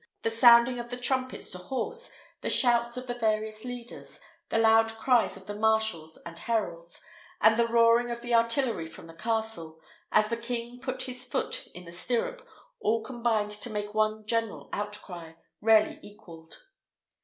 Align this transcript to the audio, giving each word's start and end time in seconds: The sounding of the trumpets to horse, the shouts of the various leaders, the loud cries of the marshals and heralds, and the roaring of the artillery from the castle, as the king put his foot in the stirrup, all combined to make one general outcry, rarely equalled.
The 0.23 0.31
sounding 0.31 0.79
of 0.79 0.89
the 0.89 0.97
trumpets 0.97 1.51
to 1.51 1.59
horse, 1.59 2.11
the 2.41 2.49
shouts 2.49 2.97
of 2.97 3.05
the 3.05 3.13
various 3.13 3.63
leaders, 3.63 4.19
the 4.49 4.57
loud 4.57 4.91
cries 4.95 5.37
of 5.37 5.45
the 5.45 5.53
marshals 5.53 6.17
and 6.25 6.39
heralds, 6.39 7.05
and 7.39 7.55
the 7.55 7.67
roaring 7.67 8.09
of 8.09 8.21
the 8.21 8.33
artillery 8.33 8.87
from 8.87 9.05
the 9.05 9.13
castle, 9.13 9.79
as 10.11 10.29
the 10.29 10.37
king 10.37 10.79
put 10.81 11.03
his 11.03 11.23
foot 11.23 11.67
in 11.75 11.85
the 11.85 11.91
stirrup, 11.91 12.41
all 12.79 13.03
combined 13.03 13.51
to 13.51 13.69
make 13.69 13.93
one 13.93 14.25
general 14.25 14.69
outcry, 14.73 15.33
rarely 15.61 15.99
equalled. 16.01 16.55